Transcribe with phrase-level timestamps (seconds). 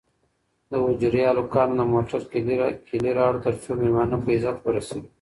[0.69, 2.21] د حجرې هلکانو د موټر
[2.91, 5.07] کیلي راوړه ترڅو مېلمانه په عزت ورسوي.